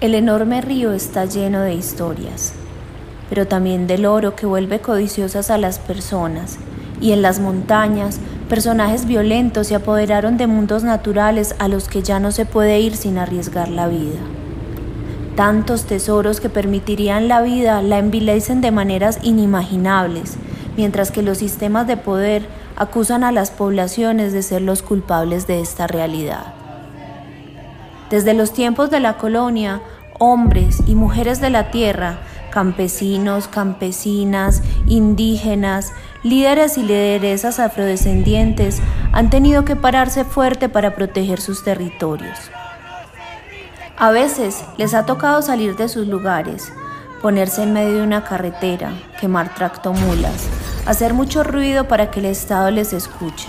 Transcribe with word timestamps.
El 0.00 0.14
enorme 0.14 0.62
río 0.62 0.92
está 0.92 1.26
lleno 1.26 1.60
de 1.60 1.74
historias, 1.74 2.54
pero 3.28 3.46
también 3.46 3.86
del 3.86 4.06
oro 4.06 4.34
que 4.34 4.46
vuelve 4.46 4.80
codiciosas 4.80 5.50
a 5.50 5.58
las 5.58 5.78
personas, 5.78 6.56
y 7.02 7.12
en 7.12 7.20
las 7.20 7.38
montañas 7.38 8.18
personajes 8.48 9.04
violentos 9.04 9.66
se 9.66 9.74
apoderaron 9.74 10.38
de 10.38 10.46
mundos 10.46 10.84
naturales 10.84 11.54
a 11.58 11.68
los 11.68 11.86
que 11.90 12.00
ya 12.00 12.18
no 12.18 12.32
se 12.32 12.46
puede 12.46 12.80
ir 12.80 12.96
sin 12.96 13.18
arriesgar 13.18 13.68
la 13.68 13.88
vida. 13.88 14.20
Tantos 15.36 15.84
tesoros 15.84 16.40
que 16.40 16.48
permitirían 16.48 17.28
la 17.28 17.42
vida 17.42 17.82
la 17.82 17.98
envilecen 17.98 18.62
de 18.62 18.70
maneras 18.70 19.18
inimaginables, 19.22 20.36
mientras 20.78 21.10
que 21.10 21.20
los 21.20 21.36
sistemas 21.36 21.86
de 21.86 21.98
poder 21.98 22.46
acusan 22.74 23.22
a 23.22 23.32
las 23.32 23.50
poblaciones 23.50 24.32
de 24.32 24.42
ser 24.42 24.62
los 24.62 24.82
culpables 24.82 25.46
de 25.46 25.60
esta 25.60 25.86
realidad. 25.86 26.54
Desde 28.10 28.34
los 28.34 28.52
tiempos 28.52 28.90
de 28.90 28.98
la 28.98 29.18
colonia, 29.18 29.82
hombres 30.18 30.82
y 30.86 30.96
mujeres 30.96 31.40
de 31.40 31.48
la 31.48 31.70
tierra, 31.70 32.18
campesinos, 32.50 33.46
campesinas, 33.46 34.62
indígenas, 34.86 35.92
líderes 36.24 36.76
y 36.76 36.82
lideresas 36.82 37.60
afrodescendientes 37.60 38.80
han 39.12 39.30
tenido 39.30 39.64
que 39.64 39.76
pararse 39.76 40.24
fuerte 40.24 40.68
para 40.68 40.96
proteger 40.96 41.40
sus 41.40 41.62
territorios. 41.62 42.36
A 43.96 44.10
veces 44.10 44.64
les 44.76 44.92
ha 44.94 45.06
tocado 45.06 45.40
salir 45.40 45.76
de 45.76 45.88
sus 45.88 46.08
lugares, 46.08 46.72
ponerse 47.22 47.62
en 47.62 47.72
medio 47.72 47.98
de 47.98 48.02
una 48.02 48.24
carretera, 48.24 48.92
quemar 49.20 49.54
tractomulas, 49.54 50.48
hacer 50.84 51.14
mucho 51.14 51.44
ruido 51.44 51.86
para 51.86 52.10
que 52.10 52.18
el 52.18 52.26
Estado 52.26 52.72
les 52.72 52.92
escuche. 52.92 53.48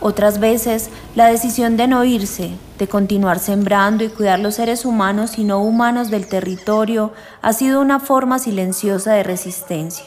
Otras 0.00 0.38
veces, 0.38 0.90
la 1.16 1.26
decisión 1.26 1.76
de 1.76 1.88
no 1.88 2.04
irse, 2.04 2.52
de 2.80 2.88
continuar 2.88 3.38
sembrando 3.38 4.02
y 4.02 4.08
cuidar 4.08 4.38
los 4.38 4.54
seres 4.54 4.86
humanos 4.86 5.38
y 5.38 5.44
no 5.44 5.62
humanos 5.62 6.10
del 6.10 6.26
territorio, 6.26 7.12
ha 7.42 7.52
sido 7.52 7.78
una 7.78 8.00
forma 8.00 8.38
silenciosa 8.38 9.12
de 9.12 9.22
resistencia. 9.22 10.06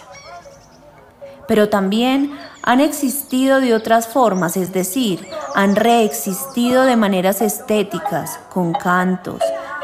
Pero 1.47 1.69
también 1.69 2.35
han 2.63 2.79
existido 2.79 3.61
de 3.61 3.75
otras 3.75 4.07
formas, 4.07 4.57
es 4.57 4.73
decir, 4.73 5.27
han 5.53 5.75
reexistido 5.75 6.83
de 6.83 6.95
maneras 6.95 7.41
estéticas, 7.41 8.39
con 8.51 8.73
cantos, 8.73 9.41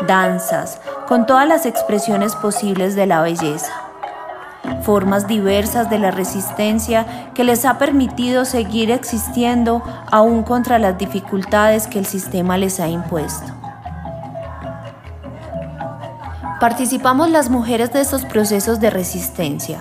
danzas, 0.07 0.81
con 1.07 1.27
todas 1.27 1.47
las 1.47 1.67
expresiones 1.67 2.35
posibles 2.35 2.95
de 2.95 3.05
la 3.05 3.21
belleza 3.21 3.88
formas 4.83 5.27
diversas 5.27 5.89
de 5.89 5.99
la 5.99 6.11
resistencia 6.11 7.31
que 7.33 7.43
les 7.43 7.65
ha 7.65 7.77
permitido 7.77 8.45
seguir 8.45 8.91
existiendo 8.91 9.83
aún 10.11 10.43
contra 10.43 10.79
las 10.79 10.97
dificultades 10.97 11.87
que 11.87 11.99
el 11.99 12.05
sistema 12.05 12.57
les 12.57 12.79
ha 12.79 12.87
impuesto. 12.87 13.53
Participamos 16.59 17.29
las 17.29 17.49
mujeres 17.49 17.93
de 17.93 18.01
estos 18.01 18.25
procesos 18.25 18.79
de 18.79 18.89
resistencia. 18.89 19.79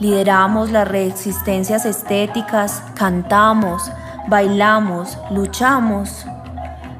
Lideramos 0.00 0.70
las 0.70 0.88
reexistencias 0.88 1.84
estéticas, 1.84 2.82
cantamos, 2.94 3.92
bailamos, 4.26 5.18
luchamos. 5.30 6.26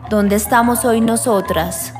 ¿Dónde 0.09 0.37
estamos 0.37 0.84
hoy 0.84 1.01
nosotras? 1.01 1.95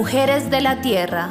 Mujeres 0.00 0.48
de 0.48 0.62
la 0.62 0.80
Tierra. 0.80 1.28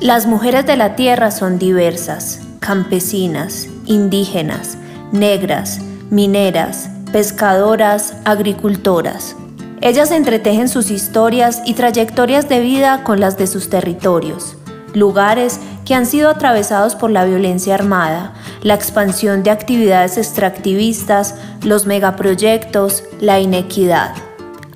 Las 0.00 0.26
mujeres 0.26 0.66
de 0.66 0.76
la 0.76 0.96
Tierra 0.96 1.30
son 1.30 1.60
diversas, 1.60 2.40
campesinas, 2.58 3.68
indígenas, 3.86 4.76
negras, 5.12 5.78
mineras, 6.10 6.90
pescadoras, 7.12 8.16
agricultoras. 8.24 9.36
Ellas 9.80 10.10
entretejen 10.10 10.68
sus 10.68 10.90
historias 10.90 11.62
y 11.66 11.74
trayectorias 11.74 12.48
de 12.48 12.58
vida 12.58 13.04
con 13.04 13.20
las 13.20 13.38
de 13.38 13.46
sus 13.46 13.70
territorios, 13.70 14.56
lugares 14.92 15.60
que 15.84 15.94
han 15.94 16.06
sido 16.06 16.30
atravesados 16.30 16.96
por 16.96 17.12
la 17.12 17.24
violencia 17.24 17.76
armada, 17.76 18.32
la 18.62 18.74
expansión 18.74 19.44
de 19.44 19.52
actividades 19.52 20.18
extractivistas, 20.18 21.36
los 21.62 21.86
megaproyectos, 21.86 23.04
la 23.20 23.38
inequidad. 23.38 24.23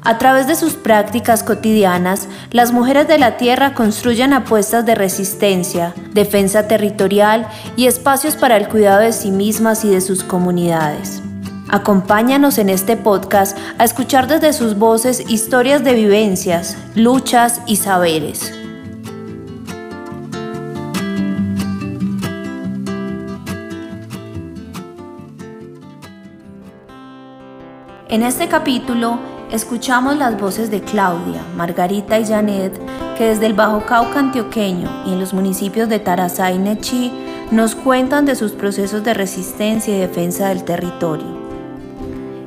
A 0.08 0.16
través 0.16 0.46
de 0.46 0.54
sus 0.54 0.72
prácticas 0.72 1.42
cotidianas, 1.42 2.28
las 2.50 2.72
mujeres 2.72 3.06
de 3.08 3.18
la 3.18 3.36
tierra 3.36 3.74
construyen 3.74 4.32
apuestas 4.32 4.86
de 4.86 4.94
resistencia, 4.94 5.92
defensa 6.14 6.66
territorial 6.66 7.46
y 7.76 7.88
espacios 7.88 8.34
para 8.34 8.56
el 8.56 8.68
cuidado 8.68 9.00
de 9.00 9.12
sí 9.12 9.30
mismas 9.30 9.84
y 9.84 9.90
de 9.90 10.00
sus 10.00 10.24
comunidades. 10.24 11.20
Acompáñanos 11.68 12.56
en 12.56 12.70
este 12.70 12.96
podcast 12.96 13.58
a 13.76 13.84
escuchar 13.84 14.28
desde 14.28 14.54
sus 14.54 14.78
voces 14.78 15.28
historias 15.28 15.84
de 15.84 15.92
vivencias, 15.92 16.78
luchas 16.94 17.60
y 17.66 17.76
saberes. 17.76 18.54
En 28.08 28.22
este 28.22 28.48
capítulo 28.48 29.36
Escuchamos 29.50 30.18
las 30.18 30.38
voces 30.38 30.70
de 30.70 30.82
Claudia, 30.82 31.40
Margarita 31.56 32.18
y 32.18 32.26
Janet, 32.26 32.78
que 33.16 33.28
desde 33.28 33.46
el 33.46 33.54
Bajo 33.54 33.86
Cauca 33.86 34.20
antioqueño 34.20 35.04
y 35.06 35.12
en 35.12 35.20
los 35.20 35.32
municipios 35.32 35.88
de 35.88 35.98
Tarazá 35.98 36.52
y 36.52 36.58
Nechí 36.58 37.10
nos 37.50 37.74
cuentan 37.74 38.26
de 38.26 38.34
sus 38.34 38.52
procesos 38.52 39.04
de 39.04 39.14
resistencia 39.14 39.96
y 39.96 40.00
defensa 40.00 40.50
del 40.50 40.64
territorio. 40.64 41.38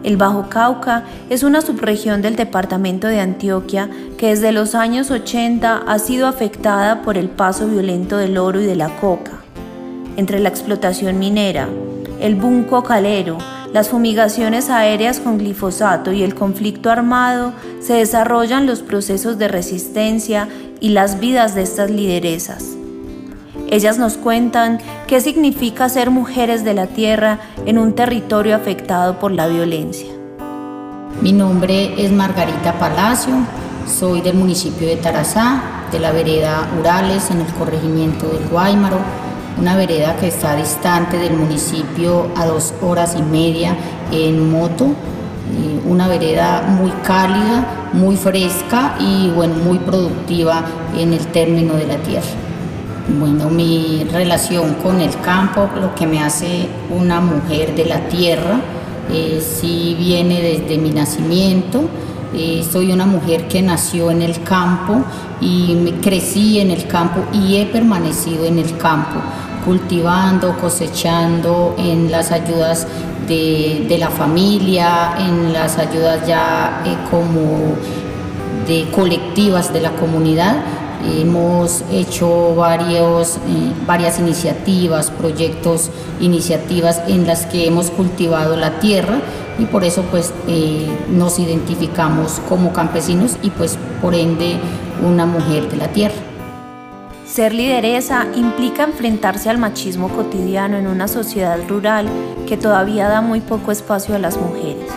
El 0.03 0.15
Bajo 0.15 0.47
Cauca 0.47 1.05
es 1.31 1.41
una 1.41 1.61
subregión 1.61 2.21
del 2.21 2.35
departamento 2.35 3.07
de 3.07 3.19
Antioquia 3.19 3.89
que 4.19 4.27
desde 4.27 4.51
los 4.51 4.75
años 4.75 5.09
80 5.09 5.83
ha 5.87 5.99
sido 5.99 6.27
afectada 6.27 7.01
por 7.01 7.17
el 7.17 7.29
paso 7.29 7.67
violento 7.67 8.17
del 8.17 8.37
oro 8.37 8.61
y 8.61 8.65
de 8.65 8.75
la 8.75 8.95
coca. 8.97 9.41
Entre 10.17 10.39
la 10.39 10.49
explotación 10.49 11.17
minera, 11.17 11.67
el 12.19 12.35
boom 12.35 12.65
cocalero, 12.65 13.39
las 13.73 13.89
fumigaciones 13.89 14.69
aéreas 14.69 15.19
con 15.19 15.37
glifosato 15.37 16.11
y 16.11 16.23
el 16.23 16.35
conflicto 16.35 16.89
armado 16.89 17.53
se 17.79 17.93
desarrollan 17.93 18.65
los 18.65 18.81
procesos 18.81 19.37
de 19.37 19.47
resistencia 19.47 20.49
y 20.79 20.89
las 20.89 21.19
vidas 21.19 21.55
de 21.55 21.61
estas 21.61 21.89
lideresas. 21.89 22.65
Ellas 23.69 23.97
nos 23.97 24.17
cuentan 24.17 24.79
qué 25.07 25.21
significa 25.21 25.87
ser 25.87 26.09
mujeres 26.09 26.65
de 26.65 26.73
la 26.73 26.87
tierra 26.87 27.39
en 27.65 27.77
un 27.77 27.93
territorio 27.93 28.55
afectado 28.55 29.19
por 29.19 29.31
la 29.31 29.47
violencia. 29.47 30.09
Mi 31.21 31.31
nombre 31.31 32.03
es 32.03 32.11
Margarita 32.11 32.77
Palacio, 32.77 33.33
soy 33.87 34.21
del 34.21 34.35
municipio 34.35 34.87
de 34.87 34.97
Tarazá, 34.97 35.61
de 35.91 35.99
la 35.99 36.11
vereda 36.11 36.67
Urales, 36.79 37.31
en 37.31 37.39
el 37.39 37.53
corregimiento 37.53 38.27
del 38.27 38.47
Guaymaro 38.49 38.99
una 39.57 39.75
vereda 39.75 40.15
que 40.17 40.27
está 40.27 40.55
distante 40.55 41.17
del 41.17 41.33
municipio 41.33 42.27
a 42.35 42.45
dos 42.45 42.73
horas 42.81 43.15
y 43.17 43.21
media 43.21 43.75
en 44.11 44.51
moto, 44.51 44.85
eh, 44.85 45.81
una 45.85 46.07
vereda 46.07 46.61
muy 46.61 46.91
cálida, 47.03 47.89
muy 47.93 48.15
fresca 48.15 48.95
y 48.99 49.29
bueno, 49.29 49.55
muy 49.55 49.79
productiva 49.79 50.63
en 50.97 51.13
el 51.13 51.27
término 51.27 51.73
de 51.73 51.87
la 51.87 51.97
tierra. 51.97 52.27
Bueno, 53.19 53.49
mi 53.49 54.07
relación 54.11 54.75
con 54.75 55.01
el 55.01 55.19
campo, 55.19 55.67
lo 55.79 55.93
que 55.95 56.07
me 56.07 56.21
hace 56.21 56.67
una 56.89 57.19
mujer 57.19 57.75
de 57.75 57.85
la 57.85 57.99
tierra, 58.07 58.61
eh, 59.11 59.41
sí 59.41 59.95
viene 59.99 60.41
desde 60.41 60.77
mi 60.77 60.91
nacimiento. 60.91 61.81
Eh, 62.33 62.65
soy 62.69 62.91
una 62.93 63.05
mujer 63.05 63.47
que 63.49 63.61
nació 63.61 64.09
en 64.09 64.21
el 64.21 64.41
campo 64.43 65.03
y 65.41 65.75
me 65.75 65.99
crecí 65.99 66.59
en 66.61 66.71
el 66.71 66.87
campo 66.87 67.25
y 67.33 67.57
he 67.57 67.65
permanecido 67.65 68.45
en 68.45 68.57
el 68.57 68.77
campo 68.77 69.19
cultivando, 69.65 70.57
cosechando, 70.57 71.75
en 71.77 72.09
las 72.09 72.31
ayudas 72.31 72.87
de, 73.27 73.95
la 73.99 74.09
familia, 74.09 75.15
en 75.19 75.53
las 75.53 75.77
ayudas 75.77 76.25
ya 76.27 76.83
eh, 76.85 76.95
como 77.09 77.75
de 78.67 78.87
colectivas 78.91 79.73
de 79.73 79.81
la 79.81 79.91
comunidad. 79.91 80.55
Hemos 81.19 81.83
hecho 81.91 82.55
varios, 82.55 83.37
eh, 83.37 83.73
varias 83.85 84.19
iniciativas, 84.19 85.11
proyectos, 85.11 85.89
iniciativas 86.19 87.01
en 87.07 87.25
las 87.25 87.45
que 87.45 87.67
hemos 87.67 87.89
cultivado 87.89 88.55
la 88.55 88.79
tierra 88.79 89.19
y 89.61 89.65
por 89.65 89.83
eso 89.83 90.01
pues 90.09 90.33
eh, 90.47 90.87
nos 91.09 91.37
identificamos 91.37 92.41
como 92.49 92.73
campesinos 92.73 93.37
y 93.43 93.51
pues 93.51 93.77
por 94.01 94.15
ende 94.15 94.57
una 95.05 95.27
mujer 95.27 95.69
de 95.69 95.77
la 95.77 95.87
tierra. 95.89 96.15
Ser 97.27 97.53
lideresa 97.53 98.25
implica 98.35 98.83
enfrentarse 98.83 99.49
al 99.49 99.59
machismo 99.59 100.09
cotidiano 100.09 100.77
en 100.77 100.87
una 100.87 101.07
sociedad 101.07 101.59
rural 101.69 102.07
que 102.47 102.57
todavía 102.57 103.07
da 103.07 103.21
muy 103.21 103.39
poco 103.39 103.71
espacio 103.71 104.15
a 104.15 104.19
las 104.19 104.35
mujeres. 104.35 104.91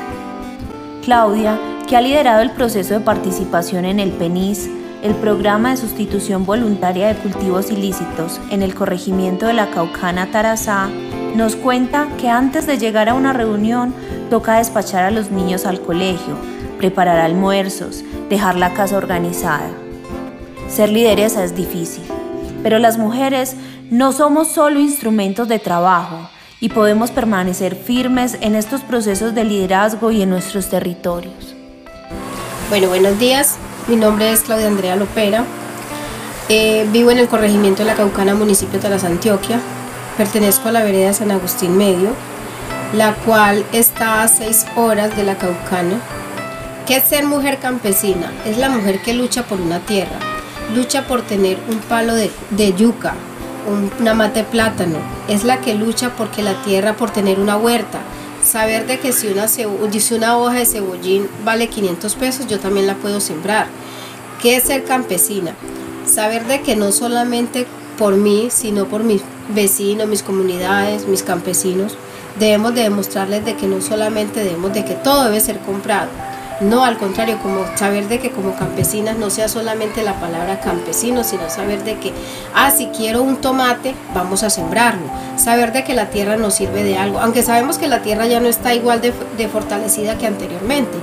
Claudia, 1.05 1.58
que 1.87 1.96
ha 1.96 2.00
liderado 2.00 2.40
el 2.40 2.50
proceso 2.50 2.94
de 2.94 3.00
participación 3.00 3.84
en 3.84 4.00
el 4.00 4.10
PENIS, 4.12 4.70
el 5.02 5.14
programa 5.17 5.70
de 5.72 5.76
sustitución 5.76 6.46
voluntaria 6.46 7.08
de 7.08 7.17
cultivos 7.17 7.70
ilícitos 7.70 8.40
en 8.50 8.62
el 8.62 8.75
corregimiento 8.75 9.46
de 9.46 9.52
la 9.52 9.70
Caucana 9.70 10.31
Tarazá, 10.31 10.88
nos 11.37 11.56
cuenta 11.56 12.08
que 12.19 12.31
antes 12.31 12.67
de 12.67 12.78
llegar 12.78 13.08
a 13.08 13.14
una 13.14 13.32
reunión 13.32 13.93
toca 14.34 14.58
despachar 14.58 15.04
a 15.04 15.12
los 15.12 15.31
niños 15.31 15.64
al 15.64 15.81
colegio, 15.81 16.36
preparar 16.78 17.20
almuerzos, 17.20 18.02
dejar 18.28 18.56
la 18.56 18.75
casa 18.75 18.96
organizada. 18.96 19.70
Ser 20.69 20.88
lideresa 20.88 21.44
es 21.44 21.54
difícil, 21.54 22.02
pero 22.60 22.81
las 22.81 22.98
mujeres 22.98 23.54
no 23.92 24.10
somos 24.10 24.48
solo 24.48 24.81
instrumentos 24.81 25.46
de 25.46 25.60
trabajo 25.60 26.28
y 26.58 26.70
podemos 26.70 27.12
permanecer 27.12 27.76
firmes 27.76 28.36
en 28.40 28.56
estos 28.56 28.81
procesos 28.81 29.36
de 29.36 29.44
liderazgo 29.44 30.10
y 30.10 30.22
en 30.22 30.31
nuestros 30.31 30.69
territorios. 30.69 31.54
Bueno, 32.70 32.88
buenos 32.88 33.16
días. 33.20 33.54
Mi 33.86 33.94
nombre 33.94 34.32
es 34.32 34.40
Claudia 34.40 34.66
Andrea 34.66 34.96
Lopera. 34.96 35.44
Eh, 36.48 36.88
vivo 36.90 37.12
en 37.12 37.19
el 37.19 37.28
corregimiento 37.28 37.84
de 37.84 37.84
la 37.84 37.94
Caucana, 37.94 38.34
municipio 38.34 38.81
de 38.81 38.82
Taras, 38.82 39.04
Antioquia. 39.04 39.60
Pertenezco 40.16 40.70
a 40.70 40.72
la 40.72 40.82
vereda 40.82 41.12
San 41.12 41.31
Agustín 41.31 41.76
Medio, 41.76 42.10
la 42.96 43.14
cual 43.14 43.64
está 43.73 44.23
a 44.23 44.29
seis 44.29 44.67
horas 44.76 45.17
de 45.17 45.25
la 45.25 45.37
Caucana. 45.37 46.00
¿Qué 46.87 46.96
es 46.96 47.05
ser 47.05 47.25
mujer 47.25 47.58
campesina? 47.58 48.32
Es 48.44 48.56
la 48.56 48.69
mujer 48.69 49.02
que 49.02 49.14
lucha 49.14 49.44
por 49.44 49.61
una 49.61 49.81
tierra, 49.81 50.19
lucha 50.76 51.06
por 51.06 51.23
tener 51.23 51.58
un 51.69 51.79
palo 51.79 52.14
de, 52.14 52.31
yuca, 52.75 53.14
una 54.00 54.14
mate 54.14 54.41
de 54.41 54.44
plátano, 54.44 54.99
es 55.29 55.43
la 55.43 55.61
que 55.61 55.75
lucha 55.75 56.14
porque 56.17 56.43
la 56.43 56.62
tierra, 56.62 56.94
por 56.94 57.11
tener 57.11 57.41
una 57.41 57.56
huerta, 57.56 57.99
saber 58.44 58.87
de 58.87 59.00
que 59.00 59.12
una, 59.32 59.49
si 59.49 59.64
una 60.14 60.38
hoja 60.38 60.58
de 60.58 60.67
cebollín 60.67 61.29
vale 61.44 61.69
500 61.69 62.14
pesos, 62.14 62.46
yo 62.46 62.61
también 62.61 62.87
la 62.87 62.94
puedo 62.94 63.20
sembrar. 63.20 63.67
¿Qué 64.41 64.56
es 64.56 64.64
ser 64.64 64.85
campesina? 64.85 65.55
Saber 66.06 66.46
de 66.46 66.61
que 66.61 66.76
no 66.76 66.93
solamente 66.93 67.67
por 67.99 68.17
mí, 68.17 68.49
sino 68.50 68.85
por 68.85 69.02
mis 69.02 69.23
vecinos, 69.49 70.06
mis 70.06 70.23
comunidades, 70.23 71.08
mis 71.08 71.23
campesinos, 71.23 71.96
debemos 72.38 72.75
de 72.75 72.82
demostrarles 72.82 73.44
de 73.44 73.56
que 73.56 73.66
no 73.66 73.81
solamente 73.81 74.42
debemos 74.42 74.72
de 74.72 74.84
que 74.84 74.94
todo 74.94 75.25
debe 75.25 75.40
ser 75.40 75.58
comprado, 75.60 76.08
no, 76.60 76.84
al 76.84 76.98
contrario, 76.98 77.38
como 77.42 77.64
saber 77.76 78.06
de 78.06 78.20
que 78.20 78.31
como 78.31 78.54
campesinas 78.54 79.19
no 79.19 79.28
sea 79.28 79.48
solamente 79.48 80.04
la 80.04 80.20
palabra 80.20 80.60
campesino, 80.60 81.25
sino 81.25 81.50
saber 81.50 81.82
de 81.82 81.98
que, 81.98 82.12
ah, 82.54 82.70
si 82.70 82.86
quiero 82.86 83.22
un 83.22 83.36
tomate, 83.36 83.94
vamos 84.14 84.44
a 84.44 84.50
sembrarlo. 84.50 85.02
Saber 85.36 85.72
de 85.72 85.82
que 85.82 85.94
la 85.94 86.10
tierra 86.10 86.36
nos 86.36 86.54
sirve 86.54 86.84
de 86.84 86.96
algo, 86.96 87.19
aunque 87.19 87.42
sabemos 87.42 87.76
que 87.76 87.88
la 87.88 88.02
tierra 88.02 88.26
ya 88.26 88.38
no 88.38 88.46
está 88.46 88.72
igual 88.72 89.00
de, 89.00 89.12
de 89.36 89.48
fortalecida 89.48 90.16
que 90.16 90.26
anteriormente 90.26 90.96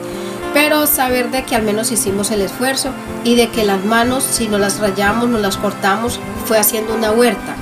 pero 0.54 0.86
saber 0.86 1.32
de 1.32 1.46
que 1.46 1.56
al 1.56 1.64
menos 1.64 1.94
hicimos 1.94 2.30
el 2.30 2.42
esfuerzo 2.42 2.90
y 3.24 3.36
de 3.36 3.48
que 3.48 3.64
las 3.64 3.86
manos, 3.86 4.22
si 4.24 4.50
no 4.50 4.58
las 4.58 4.80
rayamos, 4.80 5.30
no 5.30 5.38
las 5.38 5.56
cortamos, 5.56 6.20
fue 6.44 6.58
haciendo 6.58 6.94
una 6.94 7.12
huerta, 7.12 7.56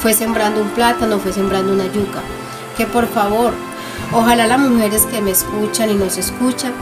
fue 0.00 0.12
sembrando 0.12 0.60
un 0.60 0.70
plátano, 0.70 1.20
fue 1.20 1.32
sembrando 1.32 1.72
una 1.72 1.84
yuca. 1.84 2.20
Que 2.76 2.86
por 2.86 3.08
favor, 3.08 3.52
ojalá 4.12 4.46
las 4.46 4.58
mujeres 4.58 5.06
que 5.06 5.20
me 5.20 5.30
escuchan 5.30 5.90
y 5.90 5.94
nos 5.94 6.16
escuchan, 6.16 6.72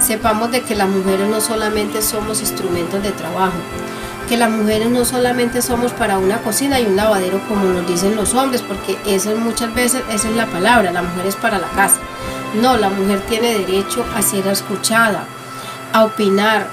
sepamos 0.00 0.50
de 0.50 0.62
que 0.62 0.74
las 0.74 0.88
mujeres 0.88 1.28
no 1.28 1.40
solamente 1.40 2.02
somos 2.02 2.40
instrumentos 2.40 3.02
de 3.02 3.12
trabajo, 3.12 3.56
que 4.28 4.36
las 4.36 4.50
mujeres 4.50 4.90
no 4.90 5.04
solamente 5.04 5.62
somos 5.62 5.92
para 5.92 6.18
una 6.18 6.38
cocina 6.38 6.80
y 6.80 6.86
un 6.86 6.96
lavadero 6.96 7.40
como 7.48 7.64
nos 7.64 7.86
dicen 7.86 8.16
los 8.16 8.34
hombres, 8.34 8.62
porque 8.62 8.98
eso 9.06 9.34
muchas 9.36 9.72
veces 9.74 10.02
esa 10.10 10.28
es 10.28 10.36
la 10.36 10.46
palabra, 10.46 10.92
la 10.92 11.02
mujer 11.02 11.26
es 11.26 11.36
para 11.36 11.58
la 11.58 11.68
casa. 11.68 11.98
No, 12.60 12.76
la 12.76 12.88
mujer 12.88 13.20
tiene 13.28 13.58
derecho 13.58 14.04
a 14.16 14.22
ser 14.22 14.46
escuchada, 14.46 15.24
a 15.92 16.04
opinar, 16.04 16.66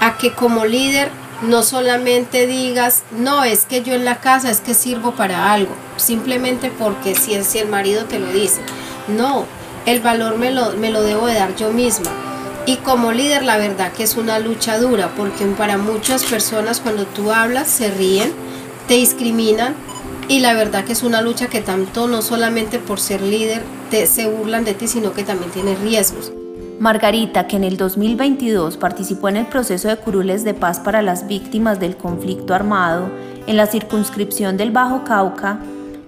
a 0.00 0.16
que 0.16 0.32
como 0.32 0.64
líder 0.64 1.10
no 1.42 1.62
solamente 1.62 2.46
digas, 2.46 3.02
no, 3.16 3.44
es 3.44 3.64
que 3.64 3.82
yo 3.82 3.94
en 3.94 4.04
la 4.04 4.20
casa 4.20 4.50
es 4.50 4.60
que 4.60 4.74
sirvo 4.74 5.12
para 5.12 5.52
algo, 5.52 5.74
simplemente 5.96 6.70
porque 6.70 7.14
si, 7.14 7.42
si 7.44 7.58
el 7.58 7.68
marido 7.68 8.04
te 8.04 8.18
lo 8.18 8.32
dice. 8.32 8.60
No, 9.08 9.46
el 9.86 10.00
valor 10.00 10.38
me 10.38 10.50
lo, 10.50 10.72
debo 11.02 11.26
de 11.26 11.34
dar 11.34 11.54
yo 11.56 11.70
misma. 11.70 12.10
Y 12.66 12.76
como 12.76 13.12
líder 13.12 13.42
la 13.42 13.58
verdad 13.58 13.92
que 13.92 14.04
es 14.04 14.16
una 14.16 14.38
lucha 14.38 14.78
dura, 14.78 15.10
porque 15.16 15.44
para 15.44 15.76
muchas 15.76 16.24
personas 16.24 16.80
cuando 16.80 17.04
tú 17.04 17.30
hablas 17.30 17.68
se 17.68 17.90
ríen, 17.90 18.32
te 18.88 18.94
discriminan 18.94 19.74
y 20.28 20.40
la 20.40 20.54
verdad 20.54 20.84
que 20.84 20.92
es 20.92 21.02
una 21.02 21.20
lucha 21.20 21.48
que 21.48 21.60
tanto 21.60 22.08
no 22.08 22.22
solamente 22.22 22.78
por 22.78 23.00
ser 23.00 23.20
líder 23.20 23.62
te, 23.90 24.06
se 24.06 24.26
burlan 24.26 24.64
de 24.64 24.72
ti, 24.72 24.88
sino 24.88 25.12
que 25.12 25.24
también 25.24 25.50
tiene 25.50 25.74
riesgos. 25.76 26.32
Margarita, 26.80 27.46
que 27.46 27.56
en 27.56 27.64
el 27.64 27.76
2022 27.76 28.76
participó 28.76 29.28
en 29.28 29.36
el 29.36 29.46
proceso 29.46 29.88
de 29.88 29.96
curules 29.96 30.44
de 30.44 30.54
paz 30.54 30.80
para 30.80 31.02
las 31.02 31.28
víctimas 31.28 31.78
del 31.78 31.96
conflicto 31.96 32.54
armado 32.54 33.08
en 33.46 33.56
la 33.56 33.66
circunscripción 33.66 34.56
del 34.56 34.72
Bajo 34.72 35.04
Cauca 35.04 35.58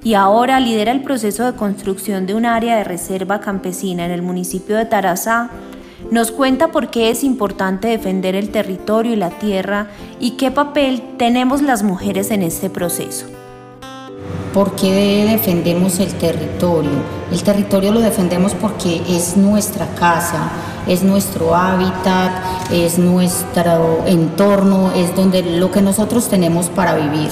y 0.02 0.14
ahora 0.14 0.58
lidera 0.60 0.92
el 0.92 1.02
proceso 1.02 1.44
de 1.44 1.56
construcción 1.56 2.26
de 2.26 2.34
un 2.34 2.46
área 2.46 2.76
de 2.76 2.84
reserva 2.84 3.40
campesina 3.40 4.04
en 4.04 4.10
el 4.10 4.22
municipio 4.22 4.76
de 4.76 4.86
Tarazá, 4.86 5.50
nos 6.10 6.30
cuenta 6.30 6.68
por 6.68 6.90
qué 6.90 7.10
es 7.10 7.24
importante 7.24 7.88
defender 7.88 8.34
el 8.34 8.50
territorio 8.50 9.12
y 9.12 9.16
la 9.16 9.30
tierra 9.30 9.88
y 10.20 10.32
qué 10.32 10.50
papel 10.50 11.02
tenemos 11.16 11.62
las 11.62 11.82
mujeres 11.82 12.30
en 12.30 12.42
este 12.42 12.70
proceso. 12.70 13.26
¿Por 14.56 14.74
qué 14.74 15.26
defendemos 15.28 16.00
el 16.00 16.14
territorio? 16.14 17.02
El 17.30 17.42
territorio 17.42 17.92
lo 17.92 18.00
defendemos 18.00 18.54
porque 18.54 19.02
es 19.06 19.36
nuestra 19.36 19.86
casa, 19.88 20.48
es 20.86 21.02
nuestro 21.02 21.54
hábitat, 21.54 22.32
es 22.72 22.98
nuestro 22.98 24.06
entorno, 24.06 24.92
es 24.92 25.14
donde 25.14 25.42
lo 25.42 25.70
que 25.70 25.82
nosotros 25.82 26.30
tenemos 26.30 26.70
para 26.70 26.94
vivir. 26.94 27.28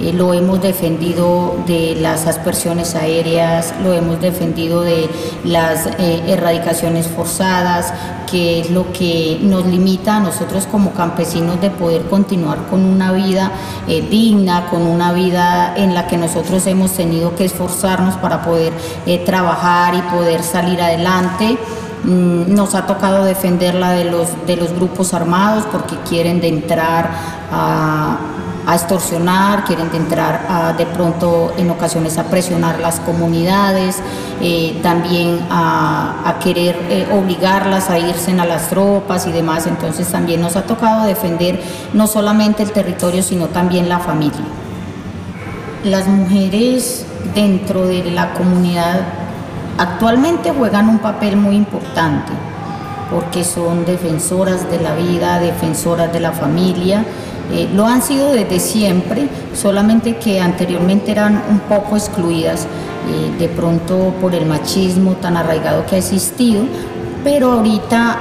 Eh, 0.00 0.12
lo 0.12 0.32
hemos 0.32 0.62
defendido 0.62 1.56
de 1.66 1.96
las 2.00 2.26
aspersiones 2.26 2.94
aéreas, 2.94 3.74
lo 3.82 3.92
hemos 3.92 4.20
defendido 4.20 4.82
de 4.82 5.08
las 5.44 5.86
eh, 5.98 6.22
erradicaciones 6.28 7.08
forzadas, 7.08 7.92
que 8.30 8.60
es 8.60 8.70
lo 8.70 8.92
que 8.92 9.38
nos 9.42 9.66
limita 9.66 10.16
a 10.16 10.20
nosotros 10.20 10.66
como 10.70 10.92
campesinos 10.92 11.60
de 11.60 11.70
poder 11.70 12.02
continuar 12.02 12.66
con 12.70 12.84
una 12.84 13.10
vida 13.10 13.50
eh, 13.88 14.06
digna, 14.08 14.66
con 14.70 14.82
una 14.82 15.12
vida 15.12 15.74
en 15.76 15.94
la 15.94 16.06
que 16.06 16.16
nosotros 16.16 16.64
hemos 16.68 16.92
tenido 16.92 17.34
que 17.34 17.46
esforzarnos 17.46 18.14
para 18.18 18.42
poder 18.42 18.72
trabajar 19.24 19.94
y 19.94 20.02
poder 20.02 20.42
salir 20.44 20.80
adelante. 20.80 21.58
Mm, 22.04 22.54
nos 22.54 22.76
ha 22.76 22.86
tocado 22.86 23.24
defenderla 23.24 23.90
de 23.90 24.04
los, 24.04 24.28
de 24.46 24.56
los 24.56 24.72
grupos 24.72 25.12
armados 25.12 25.64
porque 25.72 25.96
quieren 26.08 26.40
de 26.40 26.48
entrar 26.48 27.10
a 27.50 28.18
a 28.68 28.74
extorsionar, 28.74 29.64
quieren 29.64 29.88
entrar 29.94 30.44
a, 30.46 30.74
de 30.74 30.84
pronto 30.84 31.54
en 31.56 31.70
ocasiones 31.70 32.18
a 32.18 32.24
presionar 32.24 32.80
las 32.80 33.00
comunidades, 33.00 33.96
eh, 34.42 34.78
también 34.82 35.40
a, 35.48 36.36
querer 36.44 36.76
eh, 36.90 37.08
obligarlas 37.10 37.88
a 37.88 37.98
irse 37.98 38.38
a 38.38 38.44
las 38.44 38.68
tropas 38.68 39.26
y 39.26 39.32
demás. 39.32 39.66
Entonces 39.66 40.06
también 40.08 40.42
nos 40.42 40.54
ha 40.56 40.64
tocado 40.64 41.06
defender 41.06 41.58
no 41.94 42.06
solamente 42.06 42.62
el 42.62 42.70
territorio, 42.70 43.22
sino 43.22 43.46
también 43.46 43.88
la 43.88 44.00
familia. 44.00 44.44
Las 45.84 46.06
mujeres 46.06 47.06
dentro 47.34 47.86
de 47.86 48.10
la 48.10 48.34
comunidad 48.34 49.00
actualmente 49.78 50.50
juegan 50.50 50.90
un 50.90 50.98
papel 50.98 51.38
muy 51.38 51.56
importante 51.56 52.32
porque 53.10 53.44
son 53.44 53.86
defensoras 53.86 54.70
de 54.70 54.78
la 54.78 54.94
vida, 54.94 55.40
defensoras 55.40 56.12
de 56.12 56.20
la 56.20 56.32
familia 56.32 57.06
eh, 57.52 57.68
lo 57.74 57.86
han 57.86 58.02
sido 58.02 58.32
desde 58.32 58.60
siempre, 58.60 59.28
solamente 59.54 60.16
que 60.16 60.40
anteriormente 60.40 61.10
eran 61.10 61.42
un 61.50 61.60
poco 61.60 61.96
excluidas, 61.96 62.66
eh, 63.08 63.38
de 63.38 63.48
pronto 63.48 64.14
por 64.20 64.34
el 64.34 64.44
machismo 64.44 65.12
tan 65.12 65.36
arraigado 65.36 65.86
que 65.86 65.96
ha 65.96 65.98
existido, 65.98 66.64
pero 67.24 67.52
ahorita 67.52 68.18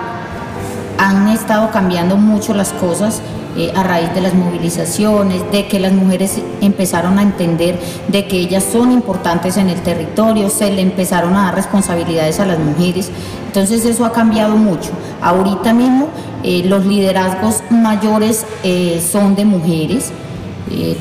han 0.97 1.27
estado 1.27 1.69
cambiando 1.71 2.15
mucho 2.15 2.53
las 2.53 2.71
cosas 2.73 3.21
eh, 3.57 3.71
a 3.75 3.81
raíz 3.81 4.13
de 4.13 4.21
las 4.21 4.35
movilizaciones, 4.35 5.41
de 5.51 5.67
que 5.67 5.79
las 5.79 5.91
mujeres 5.91 6.37
empezaron 6.61 7.17
a 7.17 7.23
entender 7.23 7.79
de 8.07 8.27
que 8.27 8.37
ellas 8.37 8.63
son 8.63 8.91
importantes 8.91 9.57
en 9.57 9.69
el 9.69 9.81
territorio, 9.81 10.49
se 10.49 10.71
le 10.71 10.83
empezaron 10.83 11.35
a 11.35 11.45
dar 11.45 11.55
responsabilidades 11.55 12.39
a 12.39 12.45
las 12.45 12.59
mujeres. 12.59 13.09
Entonces 13.47 13.83
eso 13.85 14.05
ha 14.05 14.11
cambiado 14.11 14.55
mucho. 14.55 14.91
Ahorita 15.23 15.73
mismo 15.73 16.09
eh, 16.43 16.63
los 16.65 16.85
liderazgos 16.85 17.63
mayores 17.69 18.45
eh, 18.63 19.03
son 19.11 19.35
de 19.35 19.45
mujeres, 19.45 20.11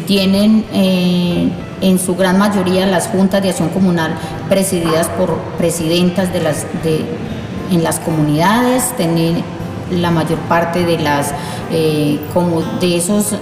tienen 0.07 0.65
en 1.81 1.99
su 1.99 2.15
gran 2.15 2.39
mayoría 2.39 2.87
las 2.87 3.09
juntas 3.09 3.43
de 3.43 3.51
acción 3.51 3.69
comunal 3.71 4.15
presididas 4.49 5.09
por 5.09 5.37
presidentas 5.59 6.33
de 6.33 6.41
las, 6.41 6.67
de, 6.85 7.05
en 7.73 7.83
las 7.83 7.99
comunidades, 7.99 8.93
tienen 8.97 9.43
la 9.91 10.11
mayor 10.11 10.39
parte 10.41 10.85
de 10.85 10.99
las 10.99 11.33
eh, 11.71 12.21
como 12.33 12.63
de 12.81 12.97
esos 12.97 13.35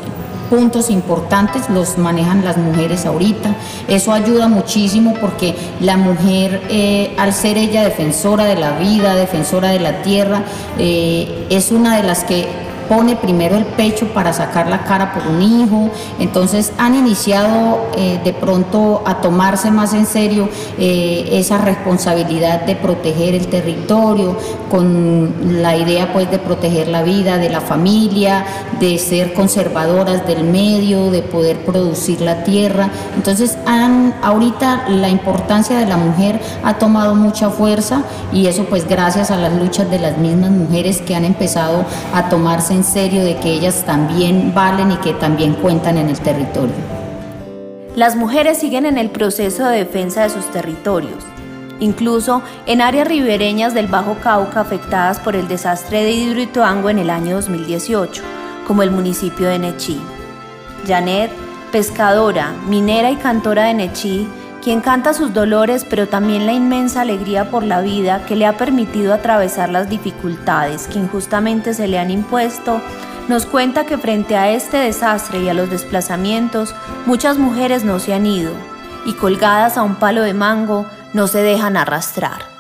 puntos 0.50 0.90
importantes 0.90 1.68
los 1.70 1.98
manejan 1.98 2.44
las 2.44 2.56
mujeres 2.56 3.06
ahorita. 3.06 3.54
Eso 3.88 4.12
ayuda 4.12 4.48
muchísimo 4.48 5.14
porque 5.20 5.54
la 5.80 5.96
mujer, 5.96 6.62
eh, 6.68 7.14
al 7.18 7.32
ser 7.32 7.58
ella 7.58 7.82
defensora 7.82 8.44
de 8.44 8.56
la 8.56 8.78
vida, 8.78 9.14
defensora 9.14 9.68
de 9.70 9.80
la 9.80 10.02
tierra, 10.02 10.42
eh, 10.78 11.46
es 11.50 11.72
una 11.72 11.96
de 11.96 12.02
las 12.02 12.24
que 12.24 12.63
pone 12.88 13.16
primero 13.16 13.56
el 13.56 13.64
pecho 13.64 14.06
para 14.08 14.32
sacar 14.32 14.68
la 14.68 14.84
cara 14.84 15.12
por 15.12 15.26
un 15.26 15.42
hijo. 15.42 15.90
Entonces 16.18 16.72
han 16.78 16.94
iniciado 16.94 17.88
eh, 17.96 18.20
de 18.24 18.32
pronto 18.32 19.02
a 19.06 19.20
tomarse 19.20 19.70
más 19.70 19.94
en 19.94 20.06
serio 20.06 20.48
eh, 20.78 21.28
esa 21.32 21.58
responsabilidad 21.58 22.62
de 22.62 22.76
proteger 22.76 23.34
el 23.34 23.48
territorio, 23.48 24.36
con 24.70 25.62
la 25.62 25.76
idea 25.76 26.12
pues 26.12 26.30
de 26.30 26.38
proteger 26.38 26.88
la 26.88 27.02
vida 27.02 27.38
de 27.38 27.50
la 27.50 27.60
familia, 27.60 28.44
de 28.80 28.98
ser 28.98 29.34
conservadoras 29.34 30.26
del 30.26 30.44
medio, 30.44 31.10
de 31.10 31.22
poder 31.22 31.64
producir 31.64 32.20
la 32.20 32.44
tierra. 32.44 32.90
Entonces 33.16 33.56
han, 33.66 34.14
ahorita 34.22 34.88
la 34.88 35.08
importancia 35.08 35.78
de 35.78 35.86
la 35.86 35.96
mujer 35.96 36.40
ha 36.62 36.74
tomado 36.78 37.14
mucha 37.14 37.50
fuerza 37.50 38.02
y 38.32 38.46
eso 38.46 38.64
pues 38.64 38.86
gracias 38.88 39.30
a 39.30 39.36
las 39.36 39.52
luchas 39.54 39.90
de 39.90 39.98
las 39.98 40.18
mismas 40.18 40.50
mujeres 40.50 41.00
que 41.00 41.14
han 41.14 41.24
empezado 41.24 41.84
a 42.12 42.28
tomarse 42.28 42.73
en 42.74 42.84
serio 42.84 43.24
de 43.24 43.36
que 43.36 43.52
ellas 43.52 43.84
también 43.86 44.52
valen 44.54 44.92
y 44.92 44.96
que 44.96 45.14
también 45.14 45.54
cuentan 45.54 45.96
en 45.96 46.08
el 46.08 46.18
territorio. 46.18 46.74
Las 47.94 48.16
mujeres 48.16 48.58
siguen 48.58 48.86
en 48.86 48.98
el 48.98 49.10
proceso 49.10 49.64
de 49.64 49.78
defensa 49.78 50.24
de 50.24 50.30
sus 50.30 50.50
territorios, 50.50 51.22
incluso 51.78 52.42
en 52.66 52.80
áreas 52.80 53.06
ribereñas 53.06 53.72
del 53.72 53.86
Bajo 53.86 54.16
Cauca 54.22 54.60
afectadas 54.60 55.20
por 55.20 55.36
el 55.36 55.46
desastre 55.46 56.02
de 56.02 56.10
Hidroituango 56.10 56.90
en 56.90 56.98
el 56.98 57.10
año 57.10 57.36
2018, 57.36 58.22
como 58.66 58.82
el 58.82 58.90
municipio 58.90 59.48
de 59.48 59.60
Nechí. 59.60 60.00
Janet, 60.86 61.30
pescadora, 61.70 62.52
minera 62.68 63.10
y 63.12 63.16
cantora 63.16 63.64
de 63.64 63.74
Nechí, 63.74 64.28
quien 64.64 64.80
canta 64.80 65.12
sus 65.12 65.34
dolores 65.34 65.84
pero 65.88 66.08
también 66.08 66.46
la 66.46 66.54
inmensa 66.54 67.02
alegría 67.02 67.50
por 67.50 67.62
la 67.62 67.82
vida 67.82 68.24
que 68.24 68.34
le 68.34 68.46
ha 68.46 68.56
permitido 68.56 69.12
atravesar 69.12 69.68
las 69.68 69.90
dificultades 69.90 70.88
que 70.88 70.98
injustamente 70.98 71.74
se 71.74 71.86
le 71.86 71.98
han 71.98 72.10
impuesto, 72.10 72.80
nos 73.28 73.44
cuenta 73.44 73.84
que 73.84 73.98
frente 73.98 74.36
a 74.36 74.50
este 74.50 74.78
desastre 74.78 75.42
y 75.42 75.50
a 75.50 75.54
los 75.54 75.68
desplazamientos, 75.68 76.74
muchas 77.04 77.36
mujeres 77.36 77.84
no 77.84 77.98
se 77.98 78.14
han 78.14 78.24
ido 78.24 78.52
y 79.04 79.12
colgadas 79.12 79.76
a 79.76 79.82
un 79.82 79.96
palo 79.96 80.22
de 80.22 80.32
mango 80.32 80.86
no 81.12 81.26
se 81.26 81.42
dejan 81.42 81.76
arrastrar. 81.76 82.54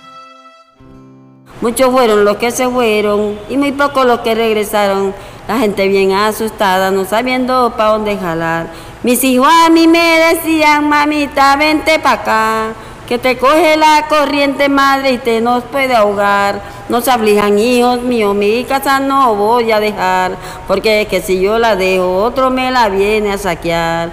Muchos 1.62 1.90
fueron 1.90 2.26
los 2.26 2.36
que 2.36 2.50
se 2.50 2.68
fueron 2.68 3.38
y 3.48 3.56
muy 3.56 3.72
pocos 3.72 4.04
los 4.04 4.20
que 4.20 4.34
regresaron. 4.34 5.14
La 5.48 5.58
gente 5.58 5.88
bien 5.88 6.12
asustada, 6.12 6.90
no 6.90 7.04
sabiendo 7.04 7.72
para 7.76 7.90
dónde 7.90 8.16
jalar. 8.18 8.66
Mis 9.04 9.22
hijos 9.22 9.46
a 9.46 9.68
mí 9.68 9.86
me 9.86 10.18
decían, 10.18 10.88
mamita, 10.88 11.56
vente 11.56 11.98
para 11.98 12.22
acá, 12.22 12.72
que 13.06 13.18
te 13.18 13.36
coge 13.36 13.76
la 13.76 14.06
corriente 14.08 14.70
madre 14.70 15.12
y 15.12 15.18
te 15.18 15.42
nos 15.42 15.62
puede 15.64 15.94
ahogar. 15.94 16.62
No 16.88 17.02
se 17.02 17.10
aflijan 17.10 17.58
hijos 17.58 18.00
míos, 18.00 18.34
mi 18.34 18.64
casa 18.64 19.00
no 19.00 19.34
voy 19.34 19.72
a 19.72 19.78
dejar, 19.78 20.36
porque 20.66 21.02
es 21.02 21.08
que 21.08 21.20
si 21.20 21.38
yo 21.38 21.58
la 21.58 21.76
dejo, 21.76 22.16
otro 22.16 22.48
me 22.48 22.70
la 22.70 22.88
viene 22.88 23.30
a 23.30 23.36
saquear. 23.36 24.08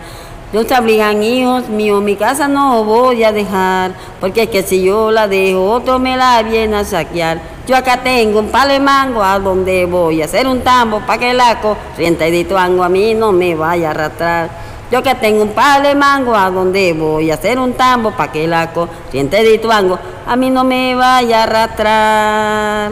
No 0.51 0.63
se 0.63 0.75
aflijan 0.75 1.23
hijos 1.23 1.69
míos, 1.69 2.03
mi 2.03 2.17
casa 2.17 2.49
no 2.49 2.83
voy 2.83 3.23
a 3.23 3.31
dejar, 3.31 3.93
porque 4.19 4.43
es 4.43 4.49
que 4.49 4.61
si 4.61 4.83
yo 4.83 5.09
la 5.09 5.29
dejo, 5.29 5.71
otro 5.71 5.99
me 5.99 6.17
la 6.17 6.43
viene 6.43 6.75
a 6.75 6.83
saquear. 6.83 7.39
Yo 7.65 7.77
acá 7.77 8.03
tengo 8.03 8.39
un 8.39 8.49
palo 8.49 8.73
de 8.73 8.81
mango 8.81 9.23
a 9.23 9.39
donde 9.39 9.85
voy 9.85 10.21
a 10.21 10.25
hacer 10.25 10.49
un 10.49 10.59
tambo 10.59 10.99
para 11.07 11.17
que 11.17 11.33
la 11.33 11.61
corriente 11.61 12.29
de 12.29 12.43
tuango 12.43 12.83
a 12.83 12.89
mí 12.89 13.13
no 13.13 13.31
me 13.31 13.55
vaya 13.55 13.87
a 13.87 13.91
arrastrar. 13.91 14.70
Yo 14.91 15.01
que 15.01 15.15
tengo 15.15 15.43
un 15.43 15.51
par 15.51 15.81
de 15.81 15.95
mango, 15.95 16.35
¿a 16.35 16.49
donde 16.49 16.91
voy 16.91 17.31
a 17.31 17.35
hacer 17.35 17.57
un 17.57 17.71
tambo 17.71 18.11
para 18.11 18.29
que 18.29 18.45
la 18.45 18.73
corriente 18.73 19.41
de 19.41 19.57
tuango 19.57 19.97
a 20.27 20.35
mí 20.35 20.49
no 20.49 20.65
me 20.65 20.95
vaya 20.95 21.39
a 21.39 21.43
arrastrar? 21.43 22.91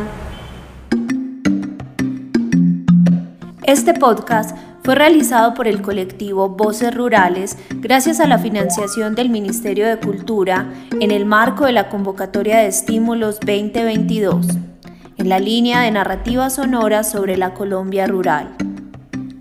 Este 3.64 3.94
podcast 3.94 4.56
fue 4.82 4.96
realizado 4.96 5.54
por 5.54 5.68
el 5.68 5.82
colectivo 5.82 6.48
Voces 6.48 6.96
Rurales 6.96 7.58
gracias 7.82 8.22
a 8.22 8.28
la 8.28 8.40
financiación 8.40 9.14
del 9.14 9.30
Ministerio 9.30 9.86
de 9.86 9.98
Cultura 9.98 10.74
en 11.02 11.12
el 11.12 11.26
marco 11.26 11.66
de 11.66 11.74
la 11.74 11.90
convocatoria 11.90 12.60
de 12.60 12.68
estímulos 12.68 13.42
2022, 13.42 14.48
en 15.18 15.28
la 15.28 15.40
línea 15.40 15.82
de 15.82 15.92
narrativa 15.92 16.50
sonora 16.50 17.04
sobre 17.04 17.36
la 17.36 17.54
Colombia 17.54 18.08
rural. 18.08 18.56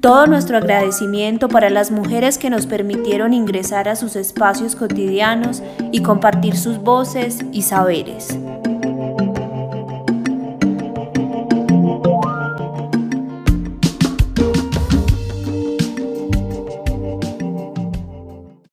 Todo 0.00 0.28
nuestro 0.28 0.58
agradecimiento 0.58 1.48
para 1.48 1.70
las 1.70 1.90
mujeres 1.90 2.38
que 2.38 2.50
nos 2.50 2.66
permitieron 2.66 3.34
ingresar 3.34 3.88
a 3.88 3.96
sus 3.96 4.14
espacios 4.14 4.76
cotidianos 4.76 5.60
y 5.90 6.02
compartir 6.02 6.56
sus 6.56 6.78
voces 6.78 7.40
y 7.50 7.62
saberes. 7.62 8.38